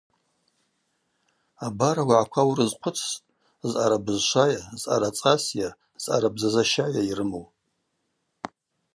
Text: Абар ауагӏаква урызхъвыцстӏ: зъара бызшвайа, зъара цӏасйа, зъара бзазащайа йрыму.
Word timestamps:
Абар 1.65 1.97
ауагӏаква 2.01 2.41
урызхъвыцстӏ: 2.49 3.21
зъара 3.71 3.97
бызшвайа, 4.05 4.59
зъара 4.81 5.09
цӏасйа, 5.17 5.69
зъара 6.03 6.29
бзазащайа 6.35 7.01
йрыму. 7.09 7.43